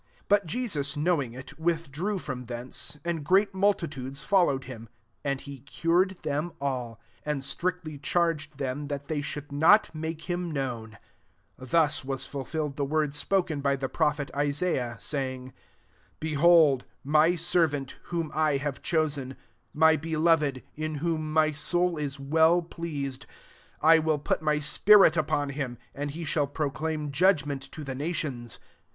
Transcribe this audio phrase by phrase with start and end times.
[0.21, 4.89] 15 But Jesus knowing it withdrew from thence: and great multitudes followed him,
[5.23, 10.23] and he cured them all; 16 and strictly charged them that they should not make
[10.23, 10.97] him known:
[11.59, 15.53] 17 thus was fulfilled the word spoken by the prophet Isaiah, saying, 18"
[16.19, 19.37] Behold my ser vant, whom I have chosen;
[19.71, 23.27] my beloved, in whom my soul is well pleased:
[23.81, 27.93] I will put my spirit upon him, and he shall pro claim judgment to the
[27.93, 28.57] nations.